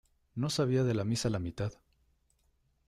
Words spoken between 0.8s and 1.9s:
de la misa la mitad